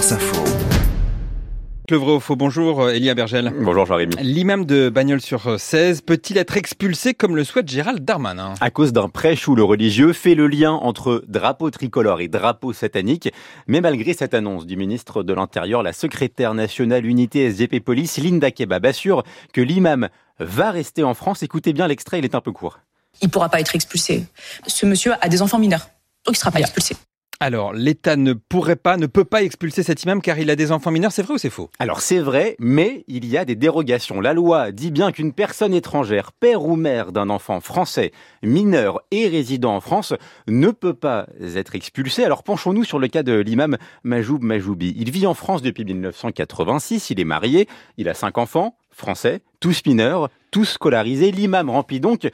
[0.00, 0.44] France Info.
[1.90, 3.52] Le vrai ou faux, bonjour Elia Bergel.
[3.60, 4.16] Bonjour Jean-Rémy.
[4.22, 8.54] L'imam de Bagnols sur 16 peut-il être expulsé comme le souhaite Gérald Darmanin?
[8.62, 12.72] À cause d'un prêche où le religieux fait le lien entre drapeau tricolore et drapeau
[12.72, 13.30] satanique.
[13.66, 18.50] Mais malgré cette annonce du ministre de l'Intérieur, la secrétaire nationale unité SGP Police, Linda
[18.50, 19.22] Kebab, assure
[19.52, 20.08] que l'imam
[20.38, 21.42] va rester en France.
[21.42, 22.78] Écoutez bien l'extrait, il est un peu court.
[23.20, 24.24] Il ne pourra pas être expulsé.
[24.66, 25.90] Ce monsieur a des enfants mineurs,
[26.24, 26.96] donc il ne sera pas expulsé.
[27.42, 30.72] Alors, l'État ne pourrait pas, ne peut pas expulser cet imam car il a des
[30.72, 31.70] enfants mineurs, c'est vrai ou c'est faux?
[31.78, 34.20] Alors c'est vrai, mais il y a des dérogations.
[34.20, 38.12] La loi dit bien qu'une personne étrangère, père ou mère d'un enfant français,
[38.42, 40.12] mineur et résident en France,
[40.48, 42.24] ne peut pas être expulsé.
[42.24, 44.94] Alors penchons-nous sur le cas de l'imam Majoub Majoubi.
[44.98, 49.80] Il vit en France depuis 1986, il est marié, il a cinq enfants, français, tous
[49.86, 51.30] mineurs, tous scolarisés.
[51.30, 52.28] L'imam remplit donc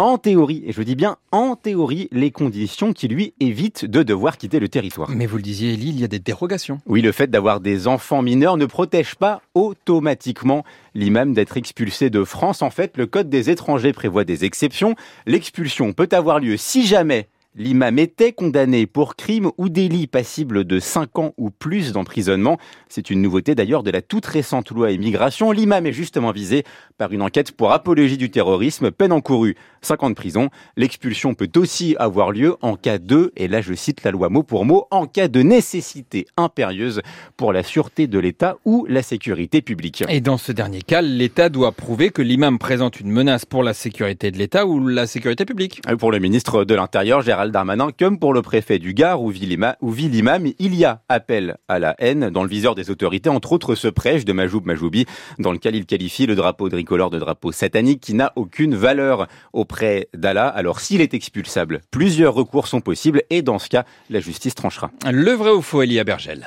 [0.00, 4.38] en théorie, et je dis bien en théorie, les conditions qui lui évitent de devoir
[4.38, 5.10] quitter le territoire.
[5.10, 6.80] Mais vous le disiez, Elie, il y a des dérogations.
[6.86, 12.24] Oui, le fait d'avoir des enfants mineurs ne protège pas automatiquement l'imam d'être expulsé de
[12.24, 12.62] France.
[12.62, 14.94] En fait, le Code des étrangers prévoit des exceptions.
[15.26, 20.78] L'expulsion peut avoir lieu si jamais L'imam était condamné pour crime ou délit passible de
[20.78, 22.58] 5 ans ou plus d'emprisonnement.
[22.88, 25.50] C'est une nouveauté d'ailleurs de la toute récente loi immigration.
[25.50, 26.62] L'imam est justement visé
[26.96, 30.48] par une enquête pour apologie du terrorisme, peine encourue 5 ans de prison.
[30.76, 34.44] L'expulsion peut aussi avoir lieu en cas de, et là je cite la loi mot
[34.44, 37.02] pour mot, en cas de nécessité impérieuse
[37.36, 40.04] pour la sûreté de l'État ou la sécurité publique.
[40.08, 43.74] Et dans ce dernier cas, l'État doit prouver que l'imam présente une menace pour la
[43.74, 45.80] sécurité de l'État ou la sécurité publique.
[45.98, 50.46] Pour le ministre de l'Intérieur, Darmanin, comme pour le préfet du Gard où vit l'imam,
[50.58, 53.88] il y a appel à la haine dans le viseur des autorités, entre autres ce
[53.88, 55.06] prêche de Majoub Majoubi,
[55.38, 60.08] dans lequel il qualifie le drapeau tricolore de drapeau satanique qui n'a aucune valeur auprès
[60.14, 60.48] d'Allah.
[60.48, 64.90] Alors s'il est expulsable, plusieurs recours sont possibles et dans ce cas, la justice tranchera.
[65.10, 66.46] Le vrai ou faux, Elia Bergel?